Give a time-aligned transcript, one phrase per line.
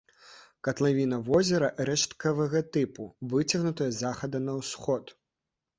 [0.67, 3.03] Катлавіна возера рэшткавага тыпу,
[3.35, 5.17] выцягнутая з захаду на ўсход.